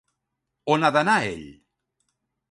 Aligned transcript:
On 0.75 0.85
ha 0.87 0.89
d'anar 0.95 1.17
ell? 1.33 1.43